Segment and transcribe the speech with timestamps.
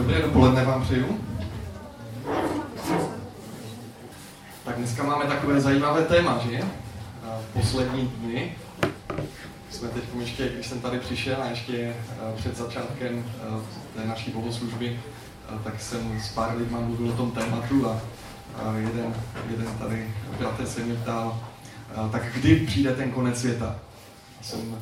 [0.00, 1.20] Dobré dopoledne vám přeju.
[4.64, 6.60] Tak dneska máme takové zajímavé téma, že?
[7.52, 8.52] Poslední dny.
[9.70, 11.94] Jsme teď ještě, když jsem tady přišel a ještě
[12.36, 13.24] před začátkem
[13.96, 15.00] té naší bohoslužby,
[15.64, 18.00] tak jsem s pár lidmi mluvil o tom tématu a
[18.76, 19.14] jeden,
[19.50, 21.40] jeden tady bratr se mě ptal,
[22.12, 23.76] tak kdy přijde ten konec světa?
[24.42, 24.76] Jsem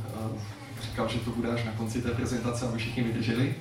[0.83, 3.55] říkal, že to bude až na konci té prezentace, aby všichni vydrželi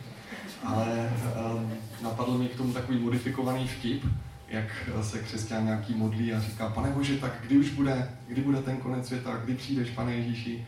[0.64, 1.14] ale
[1.56, 4.06] um, napadl mi k tomu takový modifikovaný vtip,
[4.48, 8.62] jak se křesťan nějaký modlí a říká, pane Bože, tak kdy už bude, kdy bude
[8.62, 10.68] ten konec světa, kdy přijdeš, pane Ježíši?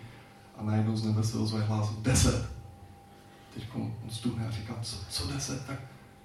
[0.58, 2.50] A najednou z nebe se ozve hlas, deset.
[3.54, 5.66] Teď on stuhne a říká, co, co deset?
[5.66, 5.80] Tak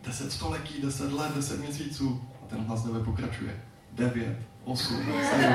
[0.06, 2.24] deset století, deset let, deset měsíců.
[2.42, 3.60] A ten hlas nebe pokračuje.
[3.92, 4.96] Devět, osm,
[5.30, 5.54] sedm.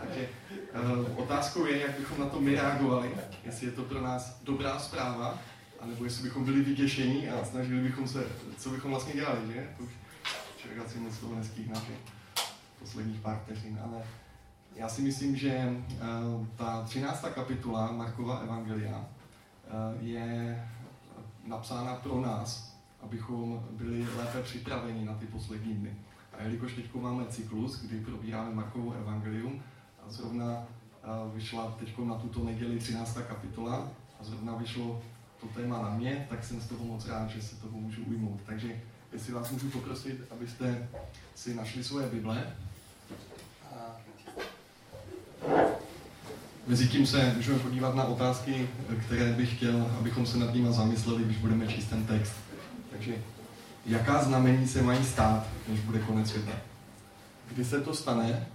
[0.00, 0.28] Takže
[0.74, 3.10] uh, otázkou je, jak bychom na to my reagovali,
[3.44, 5.38] jestli je to pro nás dobrá zpráva,
[5.80, 8.26] anebo jestli bychom byli vyděšení a snažili bychom se,
[8.58, 9.68] co bychom vlastně dělali, že?
[9.78, 9.90] To už
[10.56, 11.80] člověk asi moc toho nestihne
[12.78, 14.02] posledních pár vteřin, ale
[14.76, 17.24] já si myslím, že uh, ta 13.
[17.34, 19.04] kapitola Markova Evangelia uh,
[20.00, 20.68] je
[21.46, 25.96] napsána pro nás, abychom byli lépe připraveni na ty poslední dny.
[26.38, 29.62] A jelikož teď máme cyklus, kdy probíráme Markovo Evangelium,
[30.06, 33.18] a zrovna uh, vyšla teď na tuto neděli 13.
[33.28, 35.02] kapitola, a zrovna vyšlo
[35.40, 38.40] to téma na mě, tak jsem z toho moc rád, že se toho můžu ujmout.
[38.46, 38.68] Takže
[39.12, 40.88] jestli vás můžu poprosit, abyste
[41.34, 42.52] si našli svoje Bible.
[46.66, 48.68] Mezi tím se můžeme podívat na otázky,
[49.06, 52.32] které bych chtěl, abychom se nad nimi zamysleli, když budeme číst ten text.
[52.90, 53.14] Takže
[53.86, 56.52] jaká znamení se mají stát, než bude konec světa?
[57.52, 58.46] Kdy se to stane,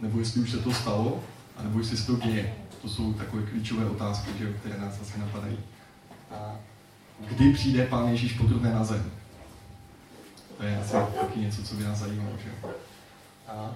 [0.00, 1.24] nebo jestli už se to stalo,
[1.56, 2.54] anebo jestli se to děje?
[2.82, 5.58] To jsou takové klíčové otázky, že, které nás asi napadají
[7.28, 9.10] kdy přijde Pán Ježíš druhé na zem.
[10.58, 12.30] To je asi taky něco, co by nás zajímalo.
[12.44, 12.50] Že?
[13.48, 13.70] A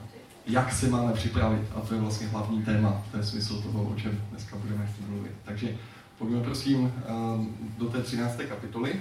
[0.47, 3.95] jak se máme připravit, a to je vlastně hlavní téma, to je smysl toho, o
[3.95, 5.33] čem dneska budeme chtít mluvit.
[5.45, 5.69] Takže
[6.19, 8.37] pojďme prosím ehm, do té 13.
[8.49, 9.01] kapitoly.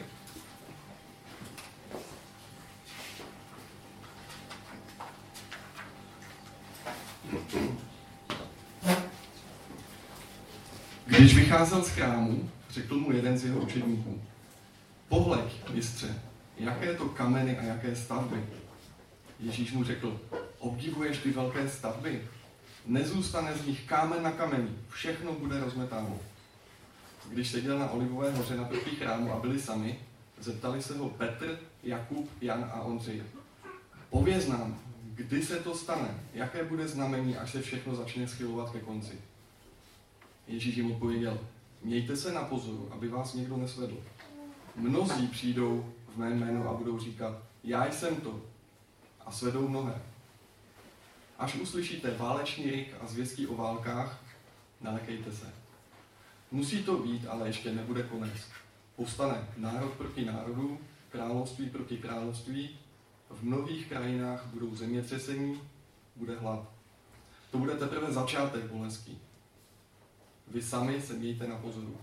[11.05, 14.21] Když vycházel z chrámu, řekl mu jeden z jeho učedníků,
[15.09, 16.21] pohleď, mistře,
[16.57, 18.45] jaké to kameny a jaké stavby.
[19.39, 20.19] Ježíš mu řekl,
[20.59, 22.21] obdivuješ ty velké stavby?
[22.85, 26.19] Nezůstane z nich kámen na kameni, všechno bude rozmetáno.
[27.29, 29.99] Když seděl na Olivové hoře naproti chrámu a byli sami,
[30.39, 33.23] zeptali se ho Petr, Jakub, Jan a Ondřej.
[34.09, 38.79] Pověz nám, kdy se to stane, jaké bude znamení, až se všechno začne schylovat ke
[38.79, 39.17] konci.
[40.47, 41.39] Ježíš jim odpověděl,
[41.85, 43.97] Mějte se na pozoru, aby vás někdo nesvedl.
[44.75, 48.41] Mnozí přijdou v mé jménu a budou říkat, já jsem to.
[49.25, 50.01] A svedou mnohé.
[51.37, 54.23] Až uslyšíte válečný rik a zvěstí o válkách,
[54.81, 55.53] nalekejte se.
[56.51, 58.31] Musí to být, ale ještě nebude konec.
[58.95, 60.79] Povstane národ proti národu,
[61.11, 62.79] království proti království,
[63.29, 65.61] v mnohých krajinách budou zemětřesení,
[66.15, 66.69] bude hlad.
[67.51, 69.21] To bude teprve začátek bolestí.
[70.47, 71.97] Vy sami se mějte na pozoru.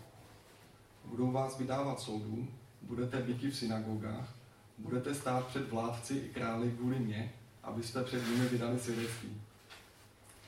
[1.04, 2.48] Budou vás vydávat soudům,
[2.82, 4.34] budete byti v synagogách,
[4.78, 7.32] budete stát před vládci i králi kvůli mě,
[7.62, 9.40] abyste před nimi vydali svědectví.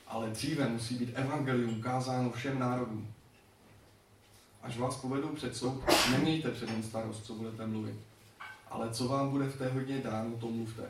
[0.06, 3.14] Ale dříve musí být evangelium kázáno všem národům.
[4.62, 7.96] Až vás povedou před soud, nemějte před ním starost, co budete mluvit.
[8.70, 10.82] Ale co vám bude v té hodně dáno, to mluvte.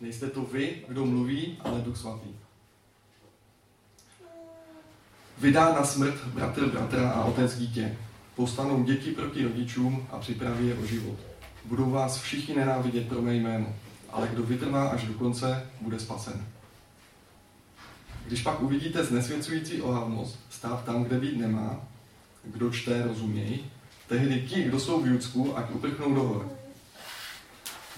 [0.00, 2.43] Nejste to vy, kdo mluví, ale Duch Svatý.
[5.38, 7.96] Vydá na smrt bratr bratra a otec dítě.
[8.36, 11.18] Postanou děti proti rodičům a připraví je o život.
[11.64, 13.74] Budou vás všichni nenávidět pro mé jméno,
[14.10, 16.46] ale kdo vytrvá až do konce, bude spasen.
[18.26, 21.80] Když pak uvidíte znesvěcující ohavnost stát tam, kde být nemá,
[22.44, 23.58] kdo čte, rozuměj,
[24.08, 26.48] tehdy ti, kdo jsou v Judsku, ať uprchnou do hor.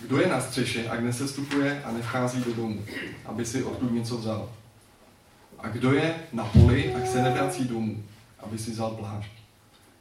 [0.03, 2.85] Kdo je na střeše, ať nesestupuje a nevchází do domu,
[3.25, 4.49] aby si odtud něco vzal.
[5.67, 8.03] A kdo je na poli, tak se nevrací domů,
[8.39, 9.31] aby si vzal plášť.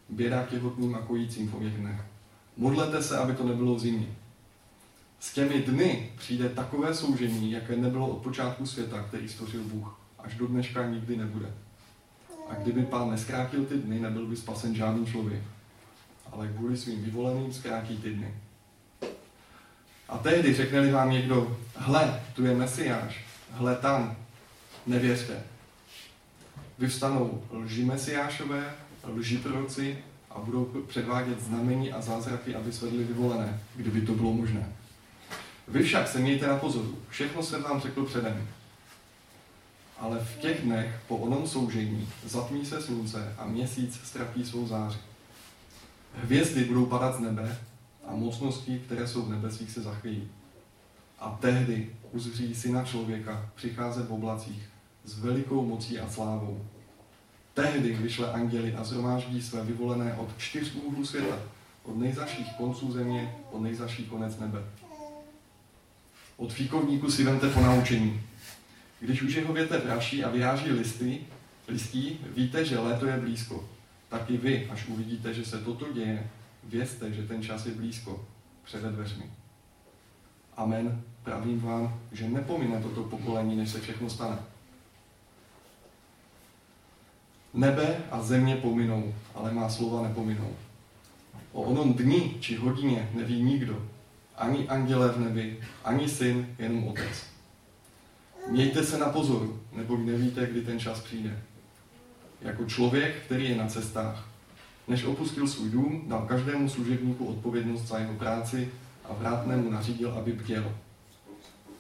[0.10, 2.02] Běda těhotným a kojícím dnech.
[2.58, 4.08] Modlete se, aby to nebylo v zimě.
[5.20, 10.00] S těmi dny přijde takové soužení, jaké nebylo od počátku světa, který stvořil Bůh.
[10.20, 11.54] Až do dneška nikdy nebude.
[12.50, 15.42] A kdyby pán neskrátil ty dny, nebyl by spasen žádný člověk.
[16.32, 18.34] Ale kvůli svým vyvoleným zkrátí ty dny.
[20.10, 24.16] A tehdy řekne vám někdo, hle, tu je Mesiáš, hle tam,
[24.86, 25.55] nevěřte.
[26.78, 28.76] Vyvstanou lži mesiášové,
[29.08, 34.34] lži proroci a a budou předvádět znamení a zázraky, aby svedli vyvolené, kdyby to bylo
[34.34, 34.74] možné.
[35.68, 36.98] Vy však se mějte na pozoru.
[37.10, 38.48] Všechno jsem vám řekl předem.
[40.00, 44.98] Ale v těch dnech po onom soužení zatmí se slunce a měsíc ztratí svou záři.
[46.24, 47.58] Hvězdy budou padat z nebe
[48.08, 50.28] a mocnosti, které jsou v nebesích, se zachvějí.
[51.20, 54.70] A tehdy uzří syna člověka přicházet v oblacích
[55.06, 56.66] s velikou mocí a slávou.
[57.54, 61.40] Tehdy vyšle anděli a zhromáždí své vyvolené od čtyř úhlů světa,
[61.84, 64.60] od nejzaších konců země, od nejzaších konec nebe.
[66.38, 68.22] Od fíkovníku si vemte po naučení.
[69.00, 71.20] Když už jeho větev praší a vyráží listy,
[71.68, 73.70] listí, víte, že léto je blízko.
[74.10, 76.30] Tak i vy, až uvidíte, že se toto děje,
[76.64, 78.26] vězte, že ten čas je blízko,
[78.64, 79.26] před dveřmi.
[80.58, 81.02] Amen.
[81.24, 84.38] Pravím vám, že nepomine toto pokolení, než se všechno stane.
[87.56, 90.56] Nebe a země pominou, ale má slova nepominou.
[91.52, 93.86] O onom dni či hodině neví nikdo,
[94.38, 97.26] ani anděle v nebi, ani syn, jenom otec.
[98.50, 101.40] Mějte se na pozoru, nebo nevíte, kdy ten čas přijde.
[102.42, 104.30] Jako člověk, který je na cestách,
[104.88, 108.70] než opustil svůj dům, dal každému služebníku odpovědnost za jeho práci
[109.06, 110.76] a vrátnému nařídil, aby bděl.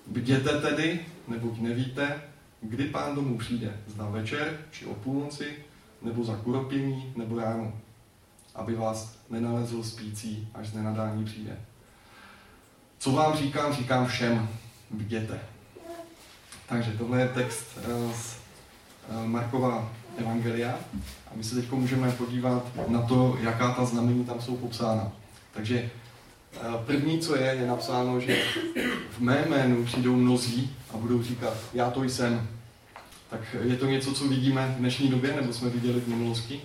[0.07, 2.21] Bděte tedy, neboť nevíte,
[2.69, 5.56] kdy pán domů přijde, zda večer, či o půlnoci,
[6.01, 7.73] nebo za kuropění, nebo ráno,
[8.56, 11.57] aby vás nenalezl spící, až z nenadání přijde.
[12.97, 14.50] Co vám říkám, říkám všem,
[14.91, 15.39] bděte.
[16.69, 18.38] Takže tohle je text eh, z
[19.09, 20.71] eh, Markova Evangelia
[21.27, 25.11] a my se teď můžeme podívat na to, jaká ta znamení tam jsou popsána.
[25.53, 25.89] Takže
[26.53, 28.44] eh, první, co je, je napsáno, že
[29.11, 32.55] v mé jménu přijdou mnozí a budou říkat, já to jsem.
[33.35, 36.61] Tak je to něco, co vidíme v dnešní době, nebo jsme viděli v minulosti?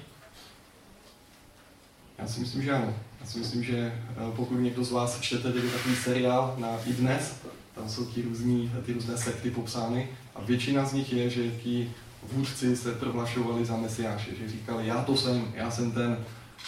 [2.19, 2.94] Já si myslím, že ano.
[3.20, 4.02] Já si myslím, že
[4.37, 7.40] pokud někdo z vás čtete takový seriál na i dnes,
[7.75, 11.93] tam jsou ty, různý, ty různé sekty popsány a většina z nich je, že ti
[12.32, 16.25] vůdci se prohlašovali za mesiáše, že říkali, já to jsem, já jsem ten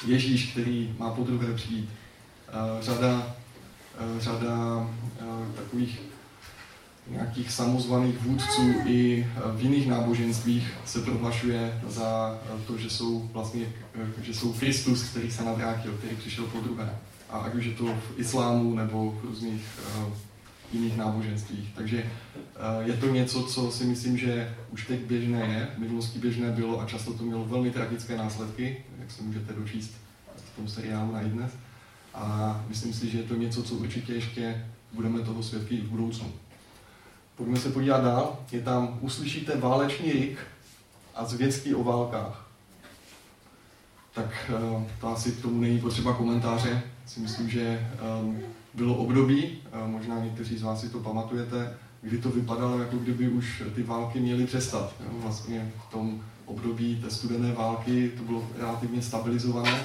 [0.07, 1.89] Ježíš, který má po druhé přijít.
[2.81, 3.37] Řada,
[4.19, 4.89] řada
[5.57, 6.01] takových
[7.11, 9.27] nějakých samozvaných vůdců i
[9.57, 13.67] v jiných náboženstvích se prohlašuje za to, že jsou vlastně,
[14.23, 16.99] že jsou Kristus, který se navrátil, který přišel po druhé.
[17.31, 19.65] A ať už je to v islámu nebo v různých
[20.73, 21.69] jiných náboženstvích.
[21.75, 22.11] Takže
[22.81, 26.81] je to něco, co si myslím, že už teď běžné je, v minulosti běžné bylo
[26.81, 29.93] a často to mělo velmi tragické následky, jak se můžete dočíst
[30.37, 31.53] v tom seriálu na dnes.
[32.15, 36.33] A myslím si, že je to něco, co určitě ještě budeme toho svědky v budoucnu.
[37.43, 38.39] Pojďme se podívat dál.
[38.53, 40.39] Je tam, uslyšíte válečný rik
[41.15, 42.47] a zvědský o válkách.
[44.15, 46.83] Tak eh, to asi k tomu není potřeba komentáře.
[47.07, 47.91] Si myslím, že
[48.21, 48.39] um,
[48.75, 53.63] bylo období, možná někteří z vás si to pamatujete, kdy to vypadalo, jako kdyby už
[53.75, 54.95] ty války měly přestat.
[55.13, 59.83] Vlastně v tom období té studené války to bylo relativně stabilizované,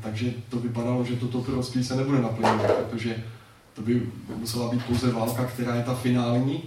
[0.00, 3.24] takže to vypadalo, že toto proroctví se nebude naplňovat, protože
[3.80, 6.62] to by musela být pouze válka, která je ta finální,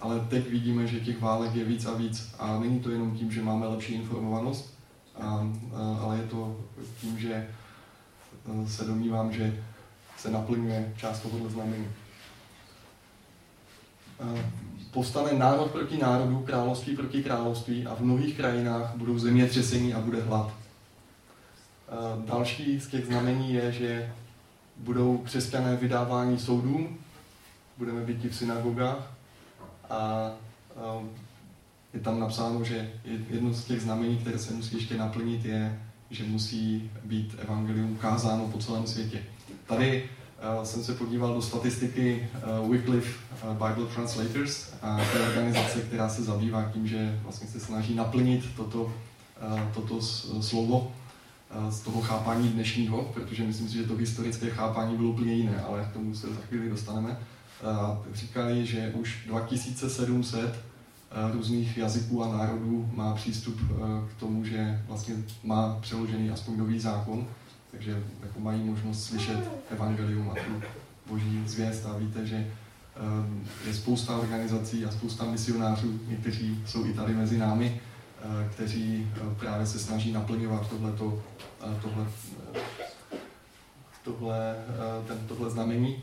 [0.00, 2.34] ale teď vidíme, že těch válek je víc a víc.
[2.38, 4.74] A není to jenom tím, že máme lepší informovanost,
[6.00, 6.56] ale je to
[7.00, 7.48] tím, že
[8.66, 9.62] se domnívám, že
[10.16, 11.88] se naplňuje část tohoto znamení.
[14.90, 20.22] Povstane národ proti národu, království proti království a v mnohých krajinách budou zemětřesení a bude
[20.22, 20.52] hlad.
[22.26, 24.12] Další z těch znamení je, že
[24.82, 26.98] budou křesťané vydávání soudům,
[27.78, 29.12] budeme být v synagogách
[29.90, 30.30] a
[31.94, 36.24] je tam napsáno, že jedno z těch znamení, které se musí ještě naplnit, je, že
[36.24, 39.22] musí být evangelium kázáno po celém světě.
[39.66, 40.04] Tady
[40.58, 42.28] uh, jsem se podíval do statistiky
[42.60, 47.48] uh, Wycliffe uh, Bible Translators, a to je organizace, která se zabývá tím, že vlastně
[47.48, 48.92] se snaží naplnit toto, uh,
[49.74, 50.00] toto
[50.40, 50.92] slovo
[51.68, 55.88] z toho chápání dnešního, protože myslím si, že to historické chápání bylo úplně jiné, ale
[55.90, 57.18] k tomu se za chvíli dostaneme.
[58.14, 60.64] Říkali, že už 2700
[61.32, 63.60] různých jazyků a národů má přístup
[64.10, 67.26] k tomu, že vlastně má přeložený aspoň nový zákon,
[67.70, 70.62] takže jako mají možnost slyšet evangelium a tu
[71.08, 72.46] boží zvěst a víte, že
[73.66, 77.80] je spousta organizací a spousta misionářů, někteří jsou i tady mezi námi,
[78.54, 81.22] kteří eh, právě se snaží naplňovat tohleto,
[81.60, 82.06] eh, tohle,
[84.04, 84.56] tohle,
[85.08, 86.02] ten, tohle znamení.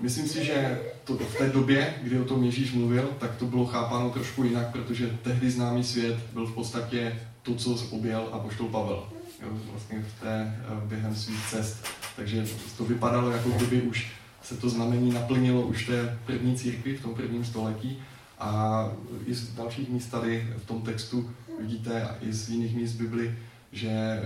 [0.00, 3.66] Myslím si, že to, v té době, kdy o tom Ježíš mluvil, tak to bylo
[3.66, 8.68] chápáno trošku jinak, protože tehdy známý svět byl v podstatě to, co objel a poštol
[8.68, 9.04] Pavel.
[9.42, 11.86] jo, vlastně v té, během svých cest.
[12.16, 17.02] Takže to vypadalo, jako kdyby už se to znamení naplnilo už té první církvi v
[17.02, 18.02] tom prvním století.
[18.44, 18.90] A
[19.26, 23.38] i z dalších míst tady v tom textu vidíte, a i z jiných míst Bibli,
[23.72, 24.22] že eh,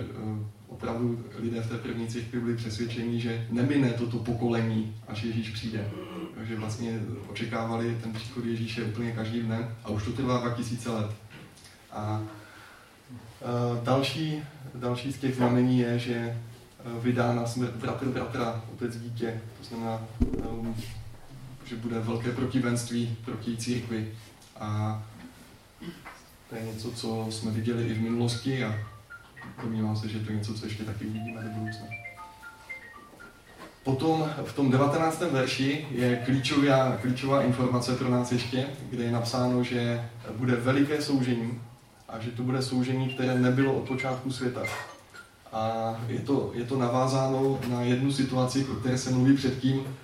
[0.68, 5.90] opravdu lidé v té první církvi byli přesvědčeni, že nemine toto pokolení, až Ježíš přijde.
[6.34, 11.10] Takže vlastně očekávali ten příchod Ježíše úplně každým dnem a už to trvá 2000 let.
[11.92, 12.22] A
[13.40, 14.42] eh, další,
[14.75, 19.40] další z těch znamení je, že eh, vydá na smrt bratr bratra, otec dítě.
[19.58, 20.00] To znamená,
[21.68, 24.12] že bude velké protivenství proti církvi.
[24.60, 25.02] A
[26.50, 28.75] to je něco, co jsme viděli i v minulosti a
[29.62, 31.87] domnívám se, že to je něco, co ještě taky uvidíme do budoucna.
[33.84, 35.20] Potom v tom 19.
[35.20, 41.60] verši je klíčová, klíčová informace pro nás ještě, kde je napsáno, že bude veliké soužení
[42.08, 44.62] a že to bude soužení, které nebylo od počátku světa.
[45.52, 49.96] A je to, je to navázáno na jednu situaci, o které se mluví předtím,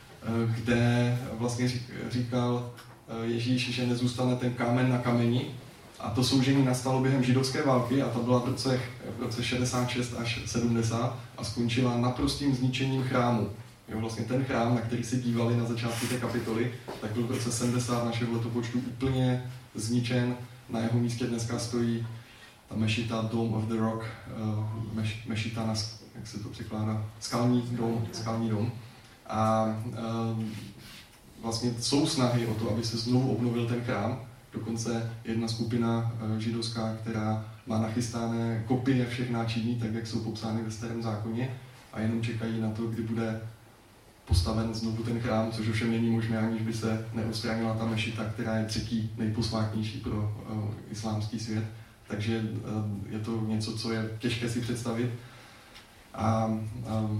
[0.46, 1.72] kde vlastně
[2.10, 2.70] říkal
[3.08, 5.46] eh, Ježíš, že nezůstane ten kámen na kameni,
[6.00, 8.80] a to soužení nastalo během židovské války a to byla v roce,
[9.18, 13.50] v roce 66 až 70 a skončila naprostým zničením chrámu.
[13.88, 17.30] Jo, vlastně ten chrám, na který se dívali na začátku té kapitoly, tak byl v
[17.30, 20.36] roce 70 našeho letopočtu úplně zničen.
[20.68, 22.06] Na jeho místě dneska stojí
[22.68, 25.74] ta mešita Dome of the Rock, uh, meš, mešita, na,
[26.14, 28.72] jak se to překládá, skalní dom, skalní dom.
[29.26, 30.42] A uh,
[31.42, 34.20] vlastně jsou snahy o to, aby se znovu obnovil ten chrám,
[34.54, 40.62] Dokonce jedna skupina eh, židovská, která má nachystané kopie všech náčiní, tak jak jsou popsány
[40.62, 41.54] ve starém zákoně,
[41.92, 43.40] a jenom čekají na to, kdy bude
[44.24, 48.56] postaven znovu ten chrám, což ovšem není možné, aniž by se neodstranila ta mešita, která
[48.56, 51.64] je třetí nejposvátnější pro uh, islámský svět.
[52.08, 55.10] Takže uh, je to něco, co je těžké si představit.
[56.14, 57.18] A uh,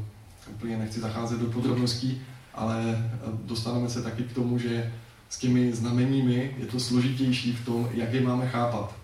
[0.51, 2.23] úplně nechci zacházet do podrobností,
[2.55, 3.11] ale
[3.45, 4.93] dostaneme se taky k tomu, že
[5.29, 8.95] s těmi znameními je to složitější v tom, jak je máme chápat.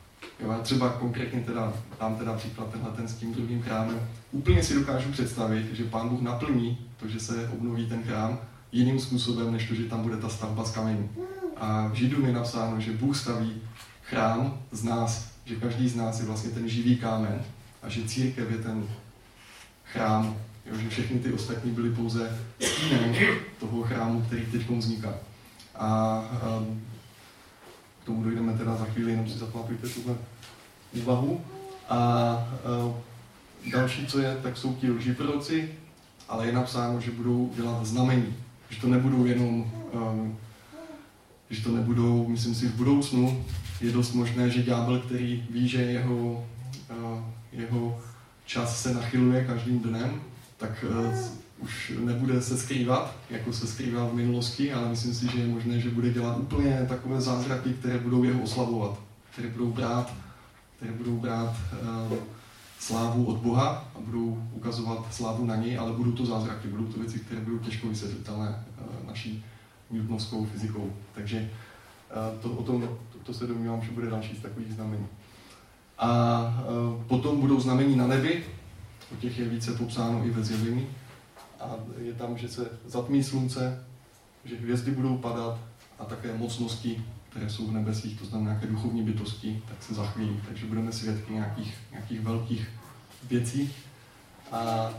[0.40, 4.08] Jo, třeba konkrétně teda, dám teda příklad tenhle ten s tím druhým chrámem.
[4.32, 8.38] Úplně si dokážu představit, že pán Bůh naplní to, že se obnoví ten chrám
[8.72, 11.10] jiným způsobem, než to, že tam bude ta stavba z kamení.
[11.56, 13.52] A v Židům je napsáno, že Bůh staví
[14.02, 17.44] chrám z nás, že každý z nás je vlastně ten živý kámen
[17.82, 18.84] a že církev je ten
[19.84, 20.36] chrám,
[20.66, 23.14] jo, že všechny ty ostatní byly pouze stínem
[23.60, 25.14] toho chrámu, který teď vzniká.
[25.74, 26.20] A
[26.58, 26.82] um,
[28.02, 30.14] k tomu dojdeme teda za chvíli, jenom si zapamatujte tuhle
[30.92, 31.40] úvahu.
[31.88, 31.98] A
[32.86, 32.94] uh,
[33.72, 35.70] další, co je, tak jsou ti lži proroci,
[36.28, 38.34] ale je napsáno, že budou dělat znamení.
[38.70, 40.38] Že to nebudou jenom, um,
[41.50, 43.44] že to nebudou, myslím si, v budoucnu
[43.80, 46.46] je dost možné, že ďábel, který ví, že jeho,
[46.90, 48.02] uh, jeho
[48.46, 50.20] čas se nachyluje každým dnem,
[50.60, 51.14] tak uh,
[51.58, 55.80] už nebude se skrývat, jako se skrýval v minulosti, ale myslím si, že je možné,
[55.80, 59.00] že bude dělat úplně takové zázraky, které budou jeho oslavovat,
[59.32, 60.14] které budou brát,
[60.76, 61.56] které budou brát
[62.10, 62.18] uh,
[62.78, 67.00] slávu od Boha a budou ukazovat slávu na něj, ale budou to zázraky, budou to
[67.00, 69.44] věci, které budou těžko vysvětlitelné uh, naší
[69.90, 70.92] newtonovskou fyzikou.
[71.14, 71.50] Takže
[72.42, 75.06] to, o tom, to, to se domnívám, že bude další z takových znamení.
[75.98, 76.64] A
[77.08, 78.44] potom budou znamení na nebi,
[79.12, 80.86] o těch je více popsáno i ve zjevení
[81.60, 83.84] a je tam, že se zatmí slunce,
[84.44, 85.58] že hvězdy budou padat
[85.98, 90.40] a také mocnosti, které jsou v nebesích, to znamená nějaké duchovní bytosti, tak se zachvíjí.
[90.48, 92.68] Takže budeme svědky nějakých, nějakých velkých
[93.28, 93.72] věcí.
[94.52, 94.90] A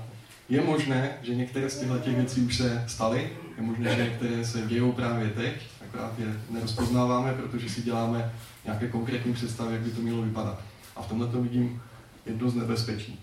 [0.49, 4.45] je možné, že některé z těchto těch věcí už se staly, je možné, že některé
[4.45, 5.53] se dějou právě teď,
[5.87, 8.33] akorát je nerozpoznáváme, protože si děláme
[8.65, 10.61] nějaké konkrétní představy, jak by to mělo vypadat.
[10.95, 11.81] A v tomhle to vidím
[12.25, 13.19] jedno z nebezpečí.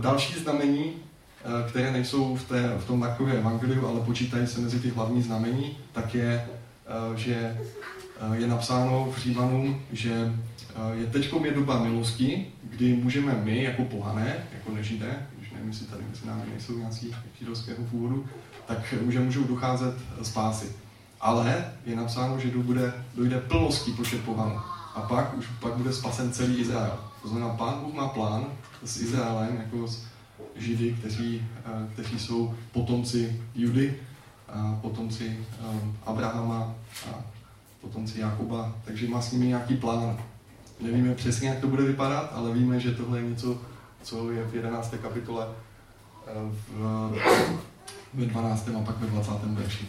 [0.00, 0.92] Další znamení
[1.46, 5.22] Eh, které nejsou v, té, v tom Markově evangeliu, ale počítají se mezi ty hlavní
[5.22, 6.48] znamení, tak je,
[6.86, 10.34] eh, že eh, je napsáno v Římanům, že
[10.92, 15.86] je teď je doba milosti, kdy můžeme my, jako pohané, jako nežidé, když nevím, jestli
[15.86, 18.26] tady mezi námi nejsou nějací židovského původu,
[18.66, 20.72] tak že můžou docházet spásy.
[21.20, 24.60] Ale je napsáno, že bude, dojde plností počet pohanů.
[24.94, 26.98] A pak už pak bude spasen celý Izrael.
[27.24, 28.46] To znamená, Pán Bůh má plán
[28.84, 30.06] s Izraelem, jako s
[30.56, 33.96] Židy, kteří, eh, kteří jsou potomci Judy,
[34.80, 36.74] potomci um, Abrahama
[37.10, 37.24] a
[37.80, 40.18] potomci Jakuba, takže má s nimi nějaký plán.
[40.80, 43.58] Nevíme přesně, jak to bude vypadat, ale víme, že tohle je něco,
[44.02, 44.94] co je v 11.
[45.02, 45.48] kapitole
[46.26, 46.30] eh,
[46.68, 47.12] v,
[48.14, 48.68] ve 12.
[48.68, 49.32] a pak ve 20.
[49.44, 49.88] verši.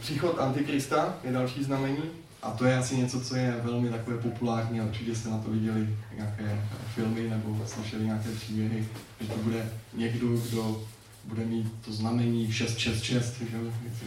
[0.00, 2.02] Příchod Antikrista je další znamení
[2.42, 5.50] A to je asi něco, co je velmi takové populární a určitě jste na to
[5.50, 6.60] viděli nějaké
[6.94, 8.88] filmy nebo slyšeli nějaké příběhy,
[9.20, 10.82] že to bude někdo, kdo
[11.24, 13.58] bude mít to znamení 666, že,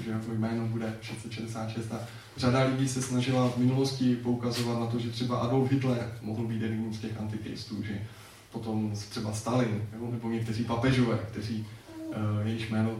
[0.06, 1.92] že jako jméno bude 666.
[1.92, 2.00] A
[2.38, 6.62] řada lidí se snažila v minulosti poukazovat na to, že třeba Adolf Hitler mohl být
[6.62, 8.01] jedním z těch antikristů, že
[8.51, 11.65] potom třeba Stalin, nebo někteří papežové, kteří
[12.08, 12.15] uh,
[12.48, 12.92] jejich jméno,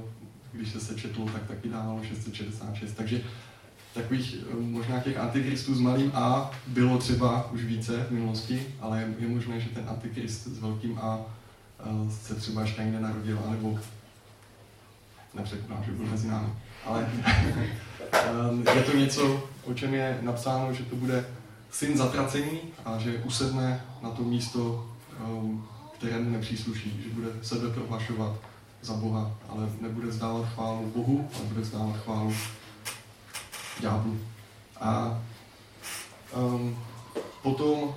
[0.52, 2.94] když se sečetlo, tak taky dávalo 666.
[2.94, 3.22] Takže
[3.96, 9.14] takových eh, možná těch antikristů s malým A bylo třeba už více v minulosti, ale
[9.20, 11.20] je možné, že ten antikrist s velkým A
[11.80, 13.80] eh, se třeba ještě ani nenarodil, anebo
[15.34, 16.50] nepřekoná, že byl mezi námi.
[16.86, 17.10] Ale
[18.76, 21.26] je to něco, o čem je napsáno, že to bude
[21.72, 24.90] syn zatracení a že usedne na to místo,
[25.98, 28.36] kterému nepřísluší, že bude sebe prohlašovat
[28.82, 32.34] za Boha, ale nebude vzdávat chválu Bohu, ale bude vzdávat chválu
[33.80, 34.20] ďáblu.
[34.82, 35.22] A
[36.36, 36.78] um,
[37.44, 37.96] potom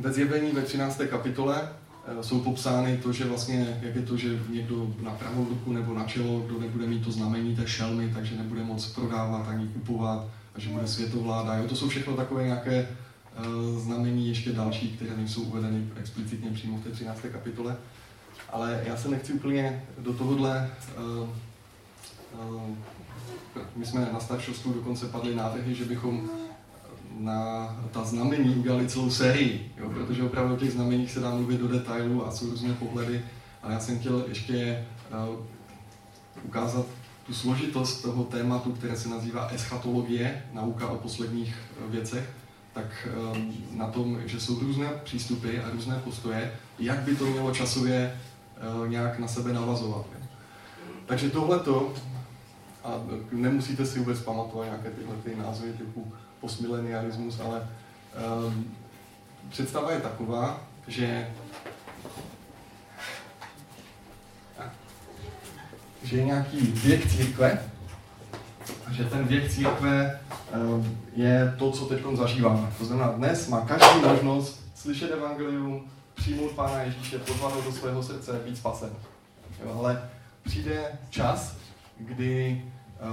[0.00, 1.00] ve zjevení ve 13.
[1.10, 5.72] kapitole uh, jsou popsány to, že vlastně, jak je to, že někdo na pravou ruku
[5.72, 9.68] nebo na čelo, kdo nebude mít to znamení té šelmy, takže nebude moc prodávat ani
[9.68, 11.54] kupovat, a že bude světovláda.
[11.54, 12.88] Jo, to jsou všechno takové nějaké
[13.38, 17.20] uh, znamení ještě další, které nejsou uvedeny explicitně přímo v té 13.
[17.32, 17.76] kapitole.
[18.50, 21.28] Ale já se nechci úplně do tohohle uh,
[22.40, 22.76] uh,
[23.76, 26.28] my jsme na staršovstvu dokonce padli návrhy, že bychom
[27.18, 31.60] na ta znamení udělali celou sérii, jo, protože opravdu o těch znameních se dá mluvit
[31.60, 33.24] do detailu a jsou různé pohledy,
[33.62, 34.86] ale já jsem chtěl ještě
[35.28, 35.36] uh,
[36.42, 36.86] ukázat
[37.26, 42.30] tu složitost toho tématu, které se nazývá eschatologie, nauka o posledních eh, věcech,
[42.72, 47.54] tak um, na tom, že jsou různé přístupy a různé postoje, jak by to mělo
[47.54, 48.20] časově
[48.86, 50.06] nějak na sebe navazovat.
[51.06, 51.94] Takže tohleto
[52.86, 53.00] a
[53.32, 57.68] nemusíte si vůbec pamatovat nějaké tyhle ty názvy typu postmilenialismus, ale
[58.46, 58.74] um,
[59.48, 61.28] představa je taková, že
[66.02, 67.62] že je nějaký věk církve,
[68.86, 70.20] a že ten věk církve
[70.54, 72.72] um, je to, co teď zažíváme.
[72.78, 78.40] To znamená, dnes má každý možnost slyšet evangelium, přijmout Pána Ježíše, pozvat do svého srdce,
[78.44, 78.90] být spasen.
[79.64, 80.10] Jo, ale
[80.42, 81.56] přijde čas,
[81.98, 82.64] kdy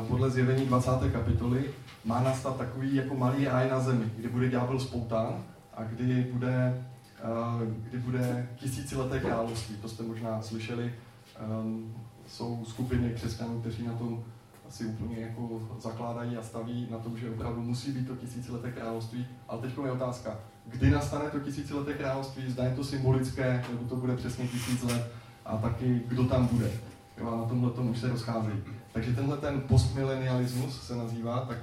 [0.08, 0.92] podle zjevení 20.
[1.12, 1.66] kapitoly
[2.06, 5.44] má nastat takový jako malý ráj na zemi, kdy bude ďábel spoután
[5.74, 6.86] a kdy bude,
[7.20, 9.76] eh, kdy bude tisícileté království.
[9.76, 10.94] To jste možná slyšeli.
[11.40, 11.94] Ehm,
[12.28, 14.24] jsou skupiny křesťanů, kteří na tom
[14.68, 19.28] asi úplně jako zakládají a staví na tom, že opravdu musí být to tisícileté království.
[19.48, 23.96] Ale teď je otázka, kdy nastane to tisícileté království, zda je to symbolické, nebo to
[23.96, 25.12] bude přesně tisíc let
[25.46, 26.72] a taky kdo tam bude.
[27.18, 28.64] Jo, a na tomhle tomu už se rozcházejí.
[28.94, 31.58] Takže tenhle ten postmilenialismus se nazývá, tak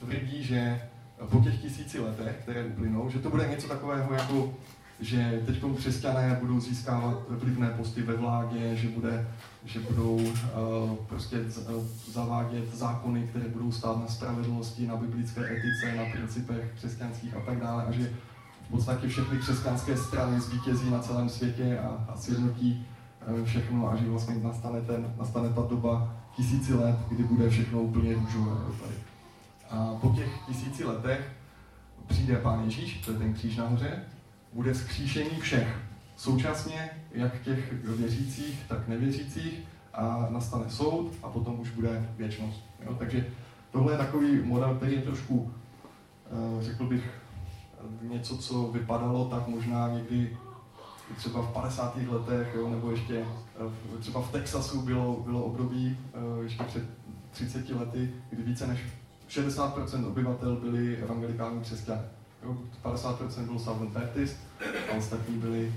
[0.00, 0.80] tvrdí, že
[1.30, 4.54] po těch tisíci letech, které uplynou, že to bude něco takového jako
[5.00, 9.28] že teď křesťané budou získávat vlivné posty ve vládě, že, bude,
[9.64, 15.96] že budou uh, prostě uh, zavádět zákony, které budou stát na spravedlnosti, na biblické etice,
[15.96, 18.12] na principech křesťanských a tak dále a že
[18.68, 22.86] v podstatě všechny křesťanské strany zvítězí na celém světě a, a sjednotí
[23.28, 27.80] uh, všechno a že vlastně nastane, ten, nastane ta doba tisíci let, kdy bude všechno
[27.80, 28.56] úplně růžové.
[28.82, 28.94] Tady.
[29.70, 31.32] A po těch tisíci letech
[32.06, 34.02] přijde Pán Ježíš, to je ten kříž nahoře,
[34.52, 35.76] bude zkříšení všech.
[36.16, 39.60] Současně jak těch věřících, tak nevěřících
[39.94, 42.64] a nastane soud a potom už bude věčnost.
[42.86, 42.94] Jo?
[42.98, 43.26] Takže
[43.72, 45.52] tohle je takový model, který je trošku,
[46.26, 47.10] eh, řekl bych,
[48.02, 50.36] něco, co vypadalo tak možná někdy
[51.16, 51.96] třeba v 50.
[52.08, 56.84] letech, jo, nebo ještě eh, třeba v Texasu bylo, bylo období eh, ještě před
[57.30, 58.80] 30 lety, kdy více než
[59.28, 62.02] 60% obyvatel byli evangelikální křesťané.
[62.84, 64.36] 50% bylo Southern Baptist
[64.92, 65.74] a ostatní byli,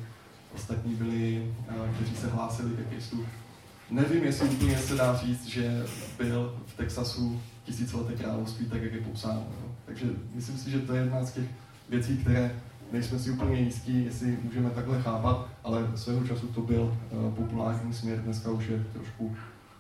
[0.56, 3.26] ostatní byli, eh, kteří se hlásili ke Kristu.
[3.90, 5.86] Nevím, jestli úplně se dá říct, že
[6.18, 9.48] byl v Texasu tisícileté království, tak jak je popsáno.
[9.86, 11.46] Takže myslím si, že to je jedna z těch
[11.90, 12.62] věcí, které
[12.94, 17.94] nejsme si úplně jistí, jestli můžeme takhle chápat, ale svého času to byl uh, populární
[17.94, 19.36] směr, dneska už je trošku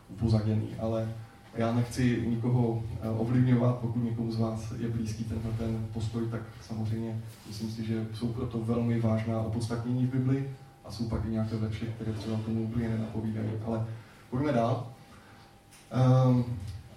[0.10, 1.14] upozaděný, ale
[1.56, 2.82] já nechci nikoho uh,
[3.22, 8.06] ovlivňovat, pokud někomu z vás je blízký tenhle ten postoj, tak samozřejmě myslím si, že
[8.14, 10.50] jsou proto velmi vážná opodstatnění v Bibli
[10.86, 13.50] a jsou pak i nějaké verše, které třeba tomu úplně nenapovídají.
[13.66, 13.86] Ale
[14.30, 14.88] pojďme dál.
[16.26, 16.46] Um,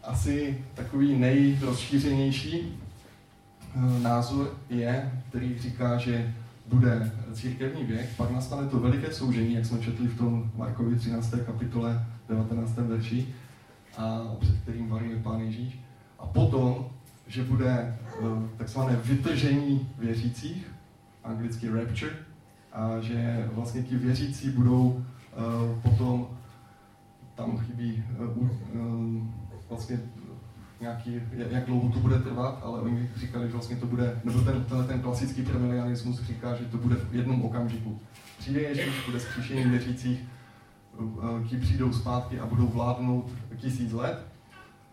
[0.03, 2.86] asi takový nejrozšířenější Eh,
[4.03, 6.35] názor je, který říká, že
[6.67, 11.35] bude církevní věk, pak nastane to veliké soužení, jak jsme četli v tom Markovi 13.
[11.47, 12.77] kapitole 19.
[12.77, 13.29] verši,
[13.99, 15.81] a před kterým varuje Pán Ježíš.
[16.19, 16.87] A potom
[17.29, 17.99] že bude
[18.57, 20.67] takzvané vytržení věřících,
[21.25, 22.13] anglicky rapture,
[22.73, 25.05] a že vlastně ti věřící budou
[25.83, 26.29] potom,
[27.35, 28.05] tam chybí
[29.69, 30.01] vlastně
[30.81, 34.65] nějaký, jak dlouho to bude trvat, ale oni říkali, že vlastně to bude, nebo ten,
[34.65, 38.01] ten, ten klasický premilianismus říká, že to bude v jednom okamžiku.
[38.39, 40.19] Přijde Ježíš, bude skříšení věřících,
[41.49, 44.27] ti přijdou zpátky a budou vládnout tisíc let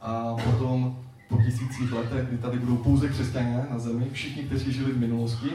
[0.01, 4.91] a potom po tisících letech, kdy tady budou pouze křesťané na zemi, všichni, kteří žili
[4.91, 5.49] v minulosti,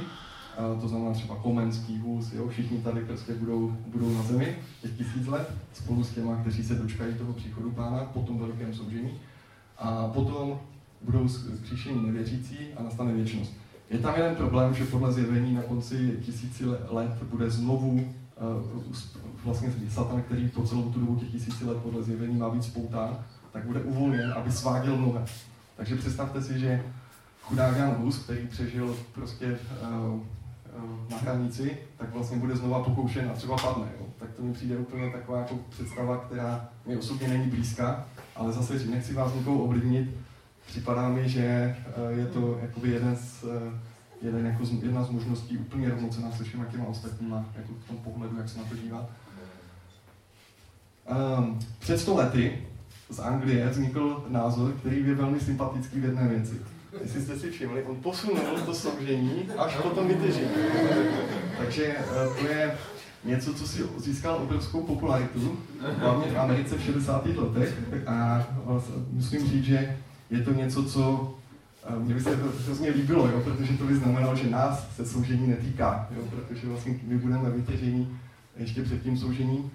[0.80, 5.26] to znamená třeba Komenský vůz, jo, všichni tady prostě budou, budou na zemi těch tisíc
[5.26, 9.10] let, spolu s těma, kteří se dočkají toho příchodu pána po tom velkém soužení
[9.78, 10.58] a potom
[11.02, 13.52] budou zkříšení nevěřící a nastane věčnost.
[13.90, 18.82] Je tam jeden problém, že podle zjevení na konci tisíci let bude znovu uh,
[19.44, 23.24] vlastně Satan, který po celou tu dobu těch tisíci let podle zjevení má být spoután,
[23.52, 25.24] tak bude uvolněn, aby sváděl mnohé.
[25.76, 26.84] Takže představte si, že
[27.42, 30.20] chudák Jan Hus, který přežil prostě uh, uh,
[31.10, 33.86] na hranici, tak vlastně bude znova pokoušen a třeba padne.
[34.00, 34.06] Jo?
[34.18, 38.06] Tak to mi přijde úplně taková jako představa, která mi osobně není blízká,
[38.38, 40.10] ale zase nechci vás nikoho ovlivnit,
[40.66, 43.80] připadá mi, že eh, je to jakoby jeden z, eh,
[44.22, 47.96] jeden jako z, jedna z možností úplně rovnocená se všema těma ostatníma, jako v tom
[47.96, 49.10] pohledu, jak se na to dívat.
[51.38, 52.58] Um, před sto lety
[53.10, 56.54] z Anglie vznikl názor, který je velmi sympatický v jedné věci.
[57.02, 60.50] Jestli jste si všimli, on posunul to soužení až po tom vytěžení.
[61.58, 62.78] Takže eh, to je
[63.28, 65.58] něco, co si získal obrovskou popularitu,
[65.98, 67.26] hlavně v Americe v 60.
[67.26, 67.78] letech.
[68.06, 68.46] A
[69.12, 69.96] musím říct, že
[70.30, 71.34] je to něco, co
[71.98, 75.46] mě by se to hrozně líbilo, jo, protože to by znamenalo, že nás se soužení
[75.46, 78.18] netýká, jo, protože vlastně my budeme vytěžení
[78.56, 79.70] ještě před tím soužením.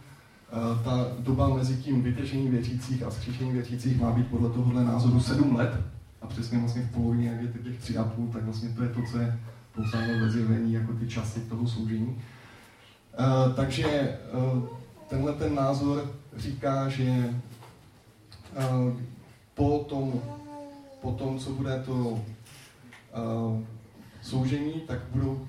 [0.84, 5.56] Ta doba mezi tím vytěžením věřících a zkříšením věřících má být podle tohohle názoru 7
[5.56, 5.82] let
[6.22, 9.20] a přesně vlastně v polovině, jak je těch 3,5, tak vlastně to je to, co
[9.20, 9.40] je
[9.76, 12.16] popsáno ve zjevení jako ty časy toho soužení.
[13.20, 14.64] Uh, takže uh,
[15.10, 17.34] tenhle ten názor říká, že
[18.58, 18.94] uh,
[19.54, 20.22] po, tom,
[21.02, 22.22] po tom, co bude to uh,
[24.22, 25.48] soužení, tak budou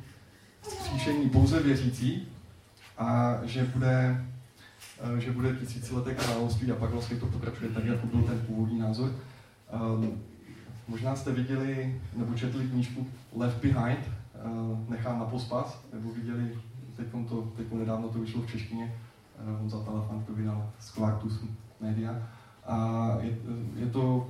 [0.62, 2.28] zkříšení pouze věřící
[2.98, 4.24] a že bude,
[5.12, 8.78] uh, že bude tisícileté království a pak vlastně to pokračuje tak, jako byl ten původní
[8.78, 9.10] názor.
[9.74, 10.04] Uh,
[10.88, 14.00] možná jste viděli nebo četli knížku Left Behind,
[14.44, 16.58] uh, Nechám na pospas, nebo viděli
[16.96, 18.94] teď to, teď nedávno to vyšlo v češtině,
[19.38, 21.44] eh, on za telefon to vydal z Quartus
[21.80, 22.22] Media.
[22.66, 23.38] A je,
[23.76, 24.26] je, to,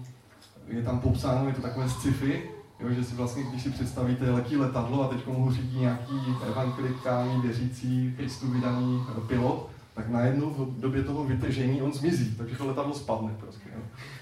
[0.69, 2.51] je tam popsáno, je to takové sci-fi,
[2.81, 6.15] jo, že si vlastně, když si představíte, letí letadlo a teď mu řídí nějaký
[6.47, 12.57] evangelikální, věřící, Kristu vydaný eh, pilot, tak najednou v době toho vytržení on zmizí, takže
[12.57, 13.69] to letadlo spadne prostě.
[13.75, 13.81] Jo.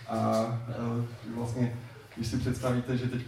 [0.09, 1.75] A, a eh, vlastně,
[2.17, 3.23] když si představíte, že teď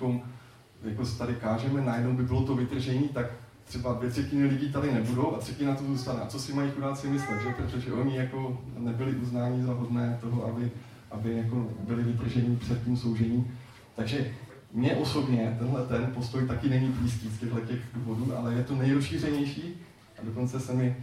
[0.85, 3.27] jako tady kážeme, najednou by bylo to vytržení, tak
[3.65, 6.21] třeba dvě třetiny lidí tady nebudou a třetina to zůstane.
[6.21, 7.49] A co si mají chudáci myslet, že?
[7.49, 10.71] Protože oni jako nebyli uznáni za hodné toho, aby,
[11.11, 13.59] aby jako byli vytrženi před tím soužením.
[13.97, 14.35] Takže
[14.73, 18.75] mně osobně tenhle ten postoj taky není blízký z těchto těch důvodů, ale je to
[18.75, 19.75] nejrozšířenější
[20.19, 20.97] a dokonce se mi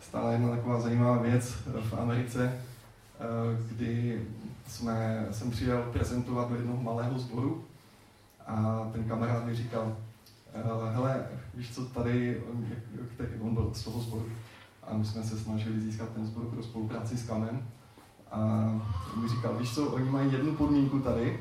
[0.00, 3.24] stala jedna taková zajímavá věc v Americe, eh,
[3.68, 4.22] kdy
[4.68, 7.64] jsme, jsem přijel prezentovat do jednoho malého sboru
[8.46, 9.96] a ten kamarád mi říkal,
[10.92, 12.42] Hele, víš co, tady,
[13.14, 14.26] který, on byl z toho sboru
[14.82, 17.68] a my jsme se snažili získat ten sbor pro spolupráci s Kamem
[18.30, 18.40] a
[19.22, 21.40] mi říkal, víš co, oni mají jednu podmínku tady,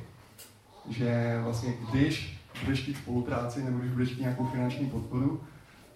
[0.90, 5.42] že vlastně když budeš chtít spolupráci nebo když budeš chtít nějakou finanční podporu,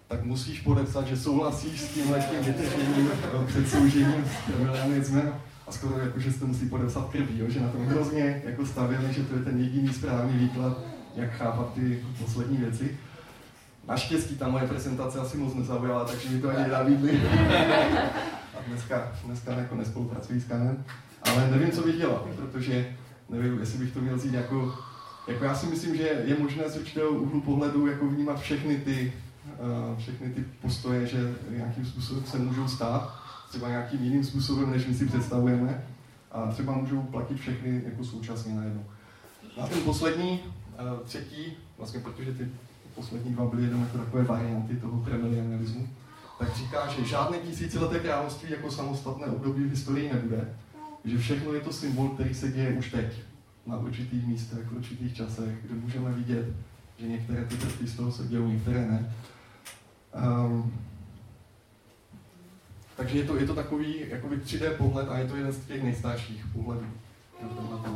[0.08, 3.10] tak musíš podepsat, že souhlasíš s tím letím vytečením
[3.46, 5.34] před soužením s premilianismem
[5.66, 7.48] a skoro jako, že to musí podepsat krví, jo?
[7.48, 10.78] že na tom hrozně jako stavěli, že to je ten jediný správný výklad,
[11.16, 12.98] jak chápat ty poslední věci.
[13.88, 17.20] Naštěstí ta moje prezentace asi moc nezaujala, takže mi to ani nenabídli.
[18.58, 20.84] A dneska, dneska jako nespolupracují s Kanem.
[21.22, 22.96] Ale nevím, co bych dělal, protože
[23.30, 24.74] nevím, jestli bych to měl vzít jako,
[25.28, 29.12] jako já si myslím, že je možné z určitého úhlu pohledu jako vnímat všechny ty,
[29.90, 33.18] uh, všechny ty postoje, že nějakým způsobem se můžou stát,
[33.48, 35.84] třeba nějakým jiným způsobem, než my si představujeme,
[36.32, 38.84] a třeba můžou platit všechny jako současně najednou.
[39.60, 42.48] A ten poslední, uh, třetí, vlastně protože ty
[42.96, 45.88] poslední dva byly jenom jako takové varianty toho premilianialismu,
[46.38, 50.54] tak říká, že žádné tisícileté království jako samostatné období v historii nebude,
[51.04, 53.06] že všechno je to symbol, který se děje už teď,
[53.66, 56.46] na určitých místech, v určitých časech, kde můžeme vidět,
[56.98, 59.14] že některé ty prvky z toho se dějou, některé ne.
[60.14, 60.72] Um,
[62.96, 65.82] takže je to, je to takový jakoby 3D pohled a je to jeden z těch
[65.82, 66.86] nejstarších pohledů.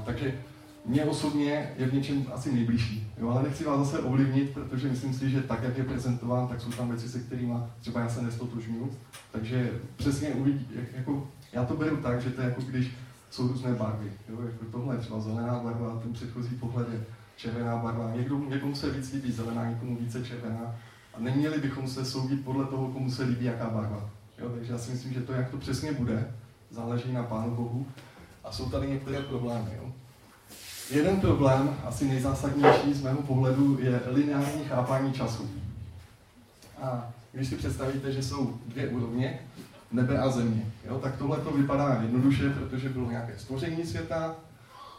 [0.05, 0.41] Takže
[0.85, 3.13] mě osobně je v něčem asi nejbližší.
[3.21, 6.61] Jo, ale nechci vás zase ovlivnit, protože myslím si, že tak, jak je prezentován, tak
[6.61, 8.99] jsou tam věci, se kterými třeba já se nestotožňuji.
[9.33, 12.91] Takže přesně uvidí, jak, jako, já to beru tak, že to je jako když
[13.31, 14.13] jsou různé barvy.
[14.29, 17.05] Jo, jako tohle je třeba zelená barva, ten předchozí pohled je
[17.37, 18.13] červená barva.
[18.17, 20.77] Někdo, někomu se víc líbí zelená, někomu více červená.
[21.15, 24.11] A neměli bychom se soudit podle toho, komu se líbí jaká barva.
[24.39, 26.35] Jo, takže já si myslím, že to, jak to přesně bude,
[26.71, 27.87] záleží na Pánu Bohu.
[28.45, 29.71] A jsou tady některé problémy.
[29.77, 29.93] Jo.
[30.91, 35.51] Jeden problém, asi nejzásadnější z mého pohledu, je lineární chápání času.
[36.83, 39.41] A když si představíte, že jsou dvě úrovně,
[39.93, 44.35] nebe a země, jo, tak tohle to vypadá jednoduše, protože bylo nějaké stvoření světa,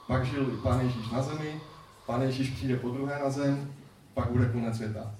[0.07, 1.61] pak žil Pán Ježíš na zemi,
[2.05, 3.67] Pán Ježíš přijde po druhé na zem,
[4.13, 5.11] pak bude konec světa.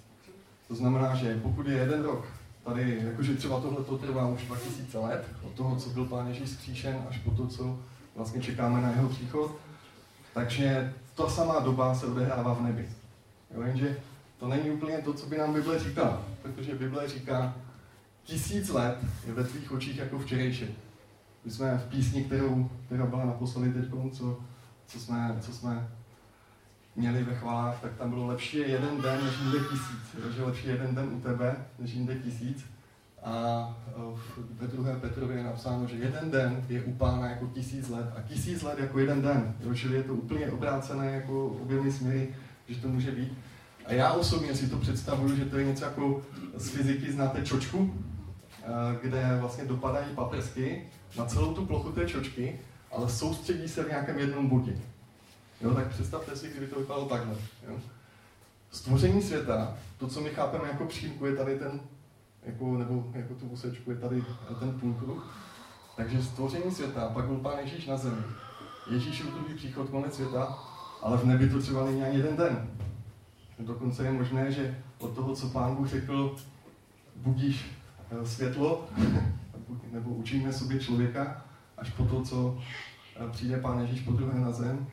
[0.68, 2.26] To znamená, že pokud je jeden rok,
[2.64, 6.50] tady, jakože třeba tohle to trvá už 2000 let, od toho, co byl Pán Ježíš
[6.50, 7.80] zkříšen, až po to, co
[8.16, 9.56] vlastně čekáme na jeho příchod,
[10.34, 12.90] takže ta samá doba se odehrává v nebi.
[13.54, 14.00] Jo, jenže
[14.40, 17.56] to není úplně to, co by nám Bible říkala, protože Bible říká,
[18.24, 20.66] tisíc let je ve tvých očích jako včerejší.
[21.46, 24.40] My jsme v písni, kterou, která byla naposledy teď, co,
[24.88, 25.88] co, jsme, co jsme
[26.96, 30.22] měli ve chválách, tak tam bylo lepší je jeden den, než jinde tisíc.
[30.24, 32.66] Takže lepší jeden den u tebe, než jinde tisíc.
[33.24, 33.78] A
[34.52, 38.22] ve druhé Petrově je napsáno, že jeden den je u pána jako tisíc let a
[38.22, 39.56] tisíc let jako jeden den.
[39.60, 42.36] Jo, čili je to úplně obrácené jako oběmi směry,
[42.68, 43.38] že to může být.
[43.86, 46.22] A já osobně si to představuju, že to je něco jako
[46.56, 47.94] z fyziky znáte čočku,
[49.02, 52.60] kde vlastně dopadají paprsky na celou tu plochu té čočky,
[52.92, 54.78] ale soustředí se v nějakém jednom bodě.
[55.62, 57.36] Jo, tak představte si, kdyby to vypadalo takhle.
[57.68, 57.76] Jo.
[58.72, 61.80] Stvoření světa, to, co my chápeme jako přímku, je tady ten
[62.44, 64.24] jako, nebo jako tu úsečku je tady
[64.60, 65.36] ten půlkruh.
[65.98, 68.22] Takže stvoření světa, pak byl Pán Ježíš na zemi.
[68.92, 70.60] Ježíšův druhý příchod, konec světa,
[71.02, 72.70] ale v nebi to třeba není ani jeden den.
[73.60, 76.36] Dokonce je možné, že od toho, co Pán Bůh řekl,
[77.16, 77.72] budíš
[78.12, 78.88] eh, světlo,
[79.92, 81.46] nebo učíme sobě člověka,
[81.78, 82.60] až po to, co
[83.16, 84.88] eh, přijde Pán Ježíš po druhé na zem,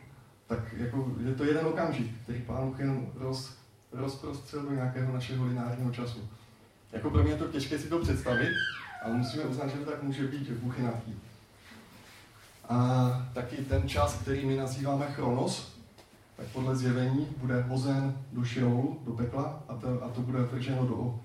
[0.47, 3.59] tak jako je to jeden okamžik, který Pán Bůh jenom roz,
[3.93, 6.29] rozprostřel do nějakého našeho lineárního času.
[6.93, 8.53] Jako pro mě je to těžké si to představit,
[9.05, 11.15] ale musíme uznat, že to tak může být, je nadchý.
[12.69, 15.79] A taky ten čas, který my nazýváme chronos,
[16.37, 20.87] tak podle zjevení bude hozen do Šeolu, do pekla, a to, a to bude vrženo
[20.87, 21.21] do,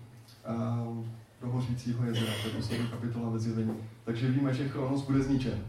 [1.42, 2.32] do hořícího jezera,
[2.68, 3.78] to je kapitola ve zjevení.
[4.06, 5.66] Takže víme, že chronos bude zničen,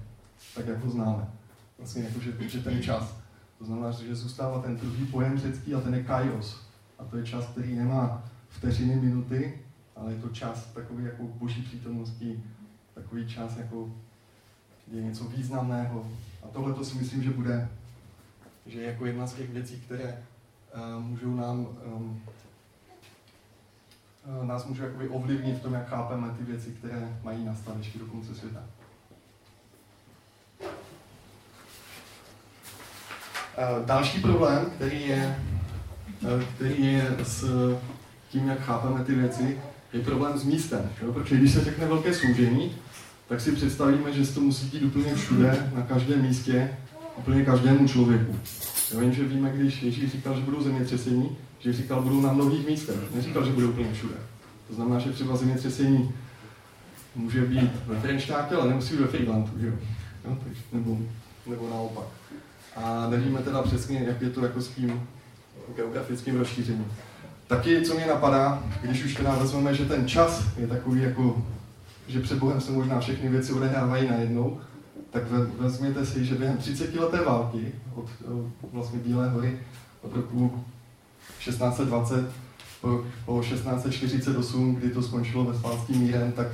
[0.54, 1.28] tak jak ho známe.
[1.78, 3.16] Vlastně jako, že, že ten čas.
[3.59, 6.66] To znamená, že zůstává ten druhý pojem řecký a ten je kairos.
[6.98, 9.63] A to je čas, který nemá vteřiny, minuty,
[9.96, 12.42] ale je to čas takový jako boží přítomnosti,
[12.94, 13.90] takový čas jako
[14.92, 16.11] je něco významného.
[16.42, 17.68] A tohle to si myslím, že bude,
[18.66, 20.22] že je jako jedna z těch věcí, které
[20.96, 22.22] uh, můžou nám um,
[24.40, 27.98] uh, nás můžou jakoby ovlivnit v tom, jak chápeme ty věci, které mají nastat ještě
[27.98, 28.62] do konce světa.
[33.59, 35.38] Uh, další problém, který je,
[36.22, 37.44] uh, který je s
[38.28, 39.61] tím, jak chápeme ty věci,
[39.94, 40.90] je problém s místem.
[41.02, 41.12] Jo?
[41.12, 42.76] Protože když se řekne velké soužení,
[43.28, 46.76] tak si představíme, že se to musí dít úplně všude, na každém místě,
[47.16, 48.38] úplně každému člověku.
[48.94, 52.96] Jo, jenže víme, když Ježíš říkal, že budou zemětřesení, že říkal, budou na mnohých místech.
[53.14, 54.14] Neříkal, že budou úplně všude.
[54.68, 56.12] To znamená, že třeba zemětřesení
[57.14, 59.72] může být ve Frenštátě, ale nemusí být ve Friedlandu, jo?
[60.24, 60.38] jo
[60.72, 60.98] nebo,
[61.46, 62.07] nebo naopak.
[62.76, 65.09] A nevíme teda přesně, jak je to jako s tím
[65.76, 66.87] geografickým rozšířením.
[67.54, 71.42] Taky, co mě napadá, když už teda vezmeme, že ten čas je takový jako,
[72.08, 74.60] že před Bohem se možná všechny věci odehrávají najednou,
[75.10, 75.22] tak
[75.58, 78.06] vezměte si, že během 30 leté války od
[78.72, 79.58] vlastně Bílé hory
[80.02, 80.64] od roku
[81.38, 82.30] 1620
[82.80, 86.46] po, po 1648, kdy to skončilo ve spánským mírem, tak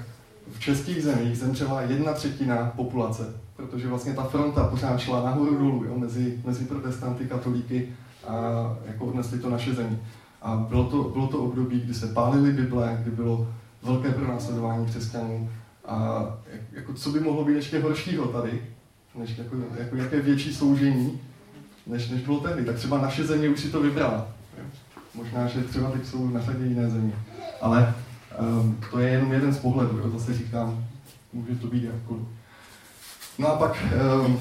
[0.52, 5.84] v českých zemích zemřela jedna třetina populace, protože vlastně ta fronta pořád šla nahoru dolů,
[5.84, 7.88] jo, mezi, mezi protestanty, katolíky
[8.28, 8.34] a
[8.86, 9.98] jako odnesli to naše země.
[10.42, 13.48] A bylo to, bylo to období, kdy se pálily Bible, kdy bylo
[13.82, 15.50] velké pronásledování křesťanů.
[15.86, 16.24] A
[16.72, 18.62] jako, co by mohlo být ještě horšího tady,
[19.14, 21.20] než jako, jako jaké větší soužení,
[21.86, 22.64] než, než bylo tehdy.
[22.64, 24.28] Tak třeba naše země už si to vybrala.
[25.14, 27.14] Možná, že třeba teď jsou na řadě jiné země.
[27.60, 27.94] Ale
[28.40, 30.10] um, to je jenom jeden z pohledů, jo?
[30.10, 30.84] zase říkám,
[31.32, 32.22] může to být jakkoliv.
[33.38, 33.84] No a pak
[34.26, 34.40] um,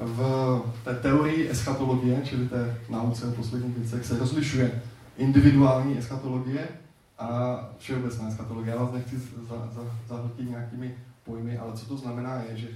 [0.00, 4.82] v té teorii eschatologie, čili té nauce o posledních věcech, se rozlišuje
[5.16, 6.68] individuální eschatologie
[7.18, 8.74] a všeobecná eschatologie.
[8.74, 9.22] Já vás nechci
[10.08, 12.68] zahltit nějakými pojmy, ale co to znamená je, že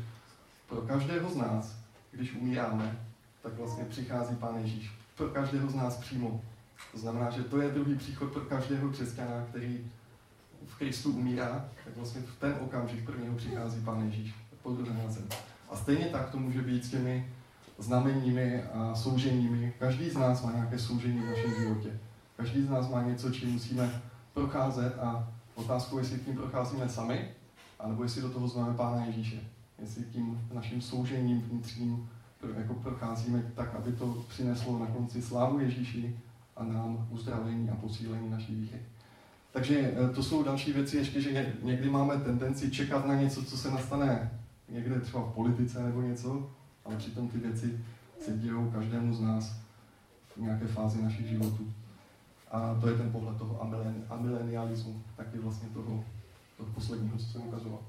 [0.68, 1.76] pro každého z nás,
[2.10, 2.98] když umíráme,
[3.42, 4.90] tak vlastně přichází Pán Ježíš.
[5.16, 6.40] Pro každého z nás přímo.
[6.92, 9.90] To znamená, že to je druhý příchod pro každého křesťana, který
[10.66, 15.10] v Kristu umírá, tak vlastně v ten okamžik prvního přichází Pán Ježíš po druhé na
[15.10, 15.28] zem.
[15.70, 17.26] A stejně tak to může být s těmi
[17.78, 19.72] znameními a souženími.
[19.78, 21.98] Každý z nás má nějaké soužení v našem životě.
[22.36, 24.02] Každý z nás má něco, čím musíme
[24.34, 27.28] procházet a otázkou, jestli tím procházíme sami,
[27.80, 29.40] anebo jestli do toho známe Pána Ježíše.
[29.78, 32.08] Jestli tím naším soužením vnitřním
[32.56, 36.16] jako procházíme tak, aby to přineslo na konci slávu Ježíši
[36.56, 38.78] a nám uzdravení a posílení naší víry.
[39.52, 43.58] Takže eh, to jsou další věci ještě, že někdy máme tendenci čekat na něco, co
[43.58, 44.30] se nastane
[44.68, 46.50] někde třeba v politice nebo něco,
[46.84, 47.80] ale přitom ty věci
[48.24, 49.52] se dějou každému z nás
[50.36, 51.72] v nějaké fázi našich životů.
[52.50, 53.62] A to je ten pohled toho
[54.10, 56.04] amilenialismu, taky vlastně toho,
[56.56, 57.80] toho posledního, co jsem ukazoval.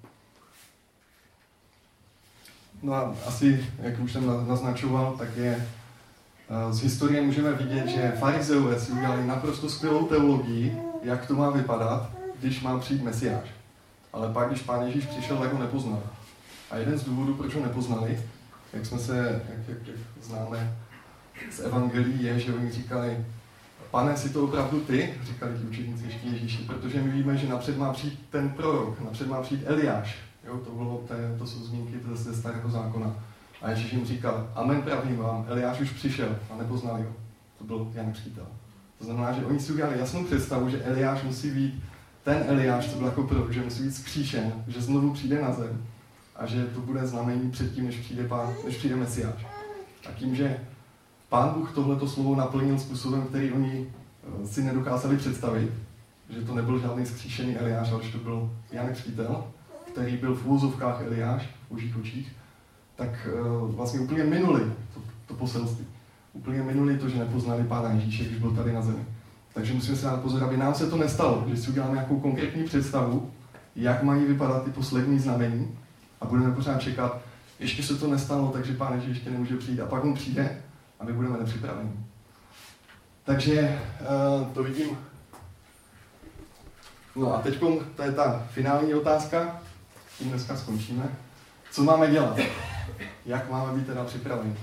[2.84, 5.68] No a asi, jak už jsem naznačoval, tak je
[6.50, 11.50] eh, z historie můžeme vidět, že farizeové si udělali naprosto skvělou teologii, jak to má
[11.50, 13.50] vypadat, když má přijít Mesiáš.
[14.14, 16.04] Ale pak, když Pán Ježíš přišel, tak ho nepoznali.
[16.72, 18.20] A jeden z důvodů, proč ho nepoznali,
[18.74, 20.78] jak jsme se, jak, jak, jak známe
[21.52, 23.26] z Evangelií, je, že oni říkali,
[23.92, 25.14] pane, si to opravdu ty?
[25.24, 29.28] Říkali ti učeníci ještě Ježíši, protože my víme, že napřed má přijít ten prorok, napřed
[29.28, 30.18] má přijít Eliáš.
[30.48, 33.16] Jo, to, bylo, to, to jsou zmínky ze starého zákona.
[33.62, 37.14] A Ježíš jim říkal, amen pravím vám, Eliáš už přišel a nepoznali ho.
[37.58, 38.48] To byl Jan Přítel.
[38.98, 41.84] To znamená, že oni si udělali jasnou představu, že Eliáš musí být
[42.24, 45.86] ten Eliáš, co byl jako prorok, že musí být zkříšen, že znovu přijde na zem
[46.40, 49.46] a že to bude znamení předtím, než přijde, pán, než přijde Mesiáš.
[50.10, 50.60] A tím, že
[51.30, 53.88] pán Bůh tohleto slovo naplnil způsobem, který oni
[54.44, 55.72] eh, si nedokázali představit,
[56.30, 59.44] že to nebyl žádný zkříšený Eliáš, ale že to byl Jan Přítel,
[59.92, 62.32] který byl v úzovkách Eliáš, v božích očích,
[62.96, 65.86] tak uh, vlastně úplně minuli to, to poselství.
[66.34, 69.06] Úplně minuli to, že nepoznali Pána Ježíše, když byl tady na zemi.
[69.54, 72.64] Takže musíme se dát pozor, aby nám se to nestalo, že si uděláme nějakou konkrétní
[72.64, 73.32] představu,
[73.76, 75.78] jak mají vypadat ty poslední znamení
[76.22, 77.22] a budeme pořád čekat,
[77.60, 79.80] ještě se to nestalo, takže Pán Ježíš ještě nemůže přijít.
[79.80, 80.62] A pak on přijde
[81.00, 81.92] a my budeme nepřipraveni.
[83.24, 84.98] Takže uh, to vidím.
[87.16, 87.60] No a teď
[87.96, 89.62] to je ta finální otázka
[90.18, 91.16] tím dneska skončíme.
[91.72, 92.38] Co máme dělat?
[93.26, 94.56] Jak máme být teda připraveni?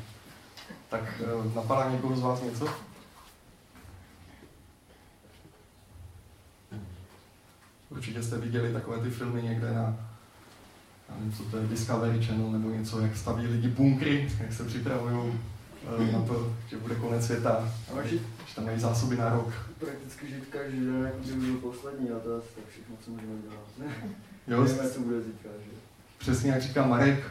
[0.89, 2.69] Tak eh, napadá někoho z vás něco?
[7.91, 10.06] Určitě jste viděli takové ty filmy někde na,
[11.15, 15.33] nevím, co to je, Discovery Channel nebo něco, jak staví lidi bunkry, jak se připravují
[15.99, 17.73] eh, na to, že bude konec světa,
[18.05, 18.17] že,
[18.47, 19.53] že tam mají zásoby na rok.
[19.79, 23.33] Prakticky žít každý den, jako by byl poslední a to je tak všechno, co můžeme
[23.43, 23.95] dělat.
[24.49, 25.71] Jo, Nevíme, co bude zítra, že?
[26.19, 27.25] Přesně jak říká Marek,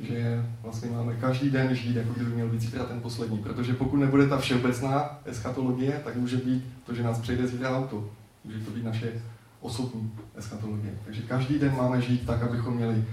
[0.00, 3.38] že vlastně máme každý den žít, jako kdyby měl být zítra ten poslední.
[3.38, 8.10] Protože pokud nebude ta všeobecná eschatologie, tak může být to, že nás přejde zítra auto.
[8.44, 9.22] Může to být naše
[9.64, 10.94] osobní eschatologie.
[11.04, 13.04] Takže každý den máme žít tak, abychom měli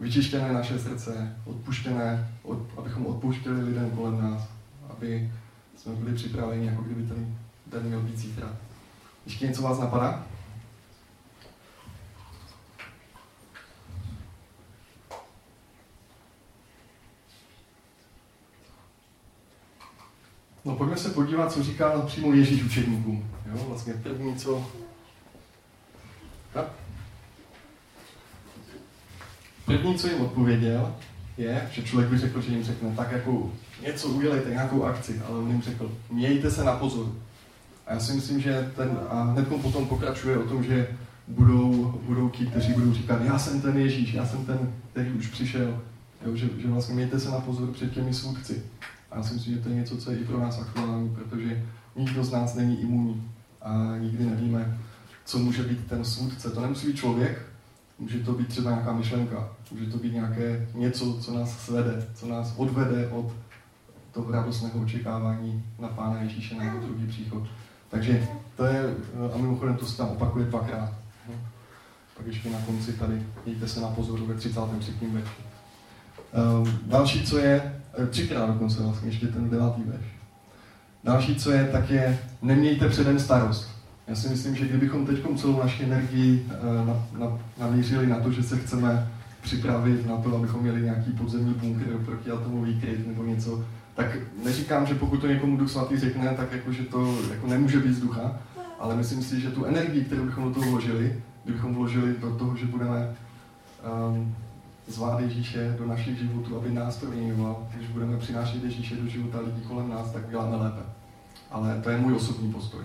[0.00, 4.48] vyčištěné naše srdce, odpuštěné, od, abychom odpuštěli lidem kolem nás,
[4.90, 5.32] aby
[5.76, 8.56] jsme byli připraveni, jako kdyby ten den měl být zítra.
[9.26, 10.26] Ještě něco vás napadá?
[20.64, 23.30] No pojďme se podívat, co říká přímo Ježíš učedníkům.
[23.52, 24.85] Jo, vlastně první, co...
[26.56, 26.66] Tak?
[29.64, 30.94] První, co jim odpověděl,
[31.36, 33.52] je, že člověk by řekl, že jim řekne tak jako
[33.86, 37.06] něco udělejte, nějakou akci, ale on jim řekl, mějte se na pozor.
[37.86, 40.88] A já si myslím, že ten, a hned potom pokračuje o tom, že
[41.28, 45.26] budou, budou ti, kteří budou říkat, já jsem ten Ježíš, já jsem ten, který už
[45.26, 45.82] přišel.
[46.26, 48.62] Jo, že, že vlastně mějte se na pozor před těmi svůdci.
[49.10, 51.66] A já si myslím, že to je něco, co je i pro nás aktuální, protože
[51.96, 53.30] nikdo z nás není imunní
[53.62, 54.78] a nikdy nevíme,
[55.26, 56.50] co může být ten svůdce.
[56.50, 57.46] To nemusí být člověk,
[57.98, 62.26] může to být třeba nějaká myšlenka, může to být nějaké něco, co nás svede, co
[62.26, 63.32] nás odvede od
[64.12, 67.42] toho radostného očekávání na Pána Ježíše na jeho druhý příchod.
[67.88, 68.94] Takže to je,
[69.34, 70.92] a mimochodem to se tam opakuje dvakrát.
[71.28, 71.34] No.
[72.16, 74.92] Pak ještě na konci tady, mějte se na pozoru ve 33.
[75.12, 75.42] verši.
[76.62, 80.04] Um, další, co je, Eh, třikrát dokonce vlastně, ještě ten devátý verš.
[81.04, 83.75] Další, co je, tak je, nemějte předem starost.
[84.08, 88.32] Já si myslím, že kdybychom teď celou naši energii eh, na, na, namířili na to,
[88.32, 89.08] že se chceme
[89.42, 91.84] připravit na to, abychom měli nějaký podzemní bunkr
[92.34, 94.06] atomový kryt nebo něco, tak
[94.44, 97.94] neříkám, že pokud to někomu Duch Svatý řekne, tak jako, že to jako nemůže být
[97.94, 98.38] z ducha,
[98.78, 102.56] ale myslím si, že tu energii, kterou bychom do toho vložili, kdybychom vložili do toho,
[102.56, 103.14] že budeme
[104.10, 104.34] um,
[104.88, 107.68] zvát Ježíše do našich životů, aby nás proměňoval.
[107.76, 110.82] Když budeme přinášet Ježíše do života lidí kolem nás, tak děláme lépe.
[111.50, 112.84] Ale to je můj osobní postoj.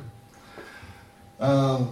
[1.41, 1.87] Uh,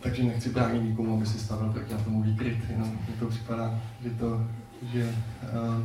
[0.00, 4.10] takže nechci bránit nikomu, aby si stavil proti tomu výkryt, jenom mi to připadá, že,
[4.10, 4.46] to,
[4.92, 5.84] že uh,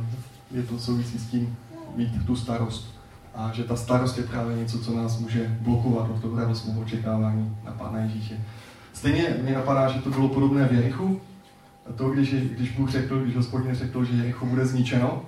[0.50, 1.56] je to souvisí s tím
[1.96, 2.94] mít tu starost.
[3.34, 7.56] A že ta starost je právě něco, co nás může blokovat od toho radostného očekávání
[7.64, 8.40] na Pána Ježíše.
[8.92, 11.20] Stejně mě napadá, že to bylo podobné v Jerichu.
[11.90, 15.22] A to, když, když Bůh řekl, když hospodin řekl, že Jericho bude zničeno,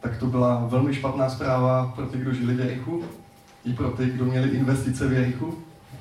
[0.00, 3.02] tak to byla velmi špatná zpráva pro ty, kdo žili v Jerichu,
[3.64, 5.58] i pro ty, kdo měli investice v Jerichu,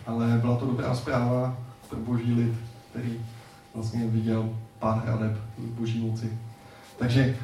[0.10, 1.58] ale byla to dobrá zpráva
[1.90, 2.54] pro boží lid,
[2.92, 3.22] který
[3.76, 4.50] vlastně viděl
[4.80, 6.38] pár hradeb boží moci.
[6.98, 7.38] Takže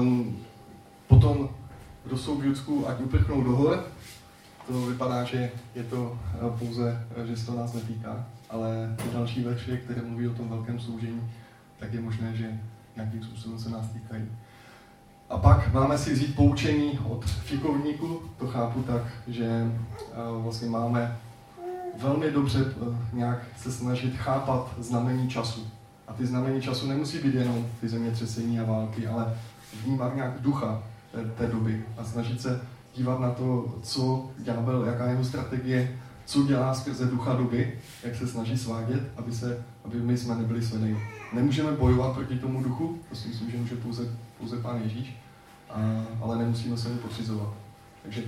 [0.00, 0.36] um,
[1.08, 1.48] potom,
[2.04, 3.84] kdo jsou v Judsku, ať uprchnou do hor,
[4.66, 9.08] to vypadá, že je to eh, pouze, eh, že se to nás netýká, ale ty
[9.12, 11.22] další verše, které mluví o tom velkém sloužení,
[11.78, 12.60] tak je možné, že
[12.96, 14.24] nějakým způsobem se nás týkají.
[15.30, 21.16] A pak máme si vzít poučení od fikovníku, to chápu tak, že eh, vlastně máme
[22.02, 22.64] velmi dobře
[23.12, 25.66] nějak se snažit chápat znamení času.
[26.08, 29.38] A ty znamení času nemusí být jenom ty zemětřesení a války, ale
[29.84, 30.82] vnímat nějak ducha
[31.12, 32.60] té, té doby a snažit se
[32.96, 38.14] dívat na to, co ďábel, jaká je jeho strategie, co dělá skrze ducha doby, jak
[38.14, 40.98] se snaží svádět, aby, se, aby my jsme nebyli svedeni.
[41.32, 44.02] Nemůžeme bojovat proti tomu duchu, to si myslím, že může pouze,
[44.38, 45.16] pouze Pán Ježíš,
[45.70, 47.54] a, ale nemusíme se mu podřizovat.
[48.02, 48.22] Takže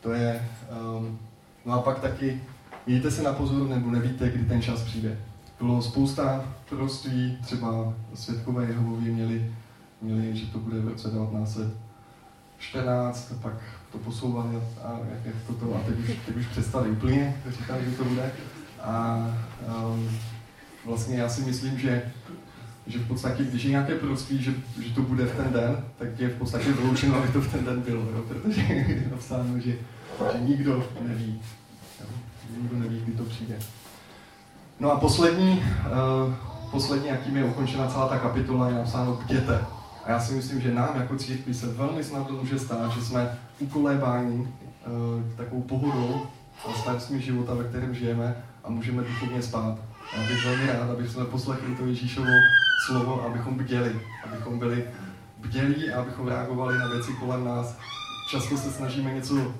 [0.00, 0.48] to je...
[0.98, 1.18] Um,
[1.64, 2.40] no a pak taky
[2.86, 5.18] mějte se na pozor, nebo nevíte, kdy ten čas přijde.
[5.58, 9.52] Bylo spousta proroctví, třeba světkové Jehovovi měli,
[10.02, 13.54] měli, že to bude v roce 1914, pak
[13.92, 17.84] to posouvali a jak, jak to, to a teď už, teď už přestali úplně, říkali,
[17.84, 18.32] že to bude.
[18.82, 19.26] A
[19.86, 20.08] um,
[20.84, 22.12] vlastně já si myslím, že,
[22.86, 26.20] že v podstatě, když je nějaké proroctví, že, že to bude v ten den, tak
[26.20, 28.24] je v podstatě vyloučeno, aby to v ten den bylo, jo?
[28.28, 29.72] protože je napsáno, že,
[30.32, 31.40] že nikdo neví?
[32.56, 33.54] Nikdo neví, kdy to přijde.
[34.80, 36.34] No a poslední, uh,
[36.70, 39.64] poslední, jakým je ukončena celá ta kapitola, je napsáno bděte.
[40.04, 43.38] A já si myslím, že nám jako církvi se velmi snadno může stát, že jsme
[43.58, 44.46] ukolébáni uh,
[45.36, 46.26] takovou pohodou
[46.68, 49.78] a stavství života, ve kterém žijeme a můžeme duchovně spát.
[50.16, 52.26] Já bych velmi rád, aby jsme poslechli to Ježíšovo
[52.86, 54.84] slovo, abychom bděli, abychom byli
[55.38, 57.76] bdělí a abychom reagovali na věci kolem nás.
[58.30, 59.52] Často se snažíme něco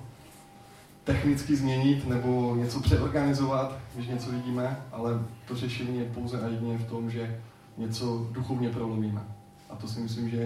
[1.04, 6.78] technicky změnit nebo něco přeorganizovat, když něco vidíme, ale to řešení je pouze a jedině
[6.78, 7.40] v tom, že
[7.78, 9.22] něco duchovně prolomíme.
[9.70, 10.36] A to si myslím, že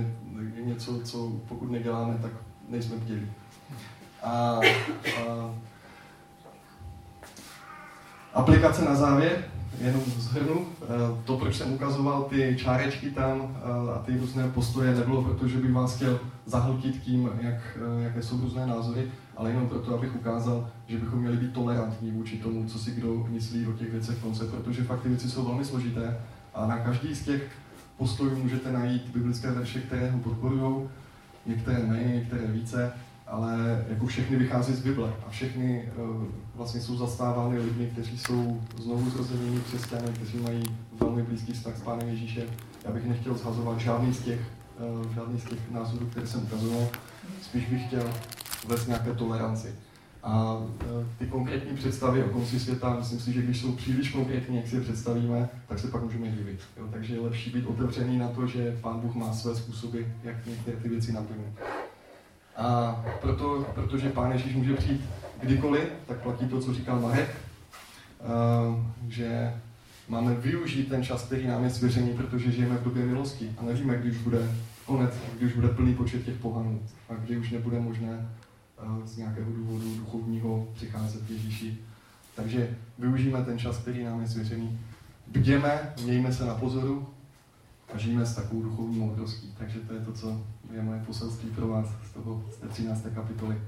[0.56, 2.32] je něco, co pokud neděláme, tak
[2.68, 3.30] nejsme bdělí.
[4.22, 5.54] A, a
[8.34, 9.44] aplikace na závěr,
[9.80, 10.66] jenom zhrnu.
[11.24, 13.56] To, proč jsem ukazoval ty čárečky tam
[13.94, 18.40] a ty různé postoje, nebylo proto, že bych vás chtěl zahltit tím, jak, jaké jsou
[18.40, 22.78] různé názory, ale jenom proto, abych ukázal, že bychom měli být tolerantní vůči tomu, co
[22.78, 26.18] si kdo myslí o těch věcech v konce, protože fakt ty věci jsou velmi složité
[26.54, 27.42] a na každý z těch
[27.96, 30.88] postojů můžete najít biblické verše, které ho podporují,
[31.46, 32.92] některé méně, některé více,
[33.26, 36.24] ale jako všechny vychází z Bible a všechny uh,
[36.54, 40.62] vlastně jsou zastávány lidmi, kteří jsou znovu zrozenými křesťany, kteří mají
[41.00, 42.44] velmi blízký vztah s Pánem Ježíšem.
[42.84, 44.40] Já bych nechtěl zhazovat žádný z těch,
[45.04, 46.88] uh, žádný z těch názorů, které jsem ukazoval,
[47.42, 48.10] spíš bych chtěl
[48.68, 49.74] vést nějaké toleranci.
[50.22, 54.56] A e, ty konkrétní představy o konci světa, myslím si, že když jsou příliš konkrétní,
[54.56, 56.60] jak si je představíme, tak se pak můžeme divit.
[56.76, 56.88] Jo?
[56.92, 60.76] Takže je lepší být otevřený na to, že Pán Bůh má své způsoby, jak některé
[60.76, 61.58] ty věci naplnit.
[62.56, 65.00] A proto, protože Pán Ježíš může přijít
[65.42, 67.36] kdykoliv, tak platí to, co říkal Marek,
[69.08, 69.54] že
[70.08, 73.96] máme využít ten čas, který nám je svěřený, protože žijeme v době milosti a nevíme,
[73.96, 74.38] když bude
[74.86, 78.28] konec, když bude plný počet těch pohanů a kdy už nebude možné
[79.04, 81.78] z nějakého důvodu duchovního přicházet k Ježíši.
[82.34, 84.78] Takže využijeme ten čas, který nám je svěřený.
[85.26, 87.08] Bděme, mějme se na pozoru
[87.94, 89.54] a žijeme s takovou duchovní moudrostí.
[89.58, 93.06] Takže to je to, co je moje poselství pro vás z, toho, z té 13.
[93.14, 93.60] kapitoly.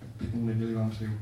[0.00, 1.12] Tak pěknou neděli vám přeju.